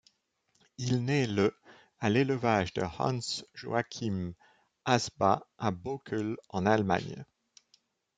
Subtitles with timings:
[0.79, 1.55] Il naît le
[1.99, 4.33] à l'élevage de Hans Joachim
[4.83, 7.23] Ahsbahs, à Bokel en Allemagne.